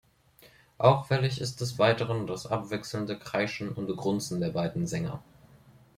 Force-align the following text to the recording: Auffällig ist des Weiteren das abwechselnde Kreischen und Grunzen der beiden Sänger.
Auffällig 0.79 1.39
ist 1.39 1.61
des 1.61 1.77
Weiteren 1.77 2.25
das 2.25 2.47
abwechselnde 2.47 3.19
Kreischen 3.19 3.71
und 3.71 3.95
Grunzen 3.95 4.41
der 4.41 4.49
beiden 4.49 4.87
Sänger. 4.87 5.21